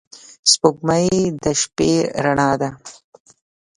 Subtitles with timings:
[0.51, 1.07] •سپوږمۍ
[1.43, 1.91] د شپې
[2.23, 2.69] رڼا ده.